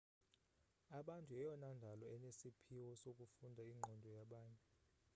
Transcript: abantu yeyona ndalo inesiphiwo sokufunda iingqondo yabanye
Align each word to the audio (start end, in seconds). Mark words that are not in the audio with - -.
abantu 0.99 1.29
yeyona 1.37 1.69
ndalo 1.77 2.05
inesiphiwo 2.15 2.91
sokufunda 3.01 3.61
iingqondo 3.65 4.07
yabanye 4.17 4.61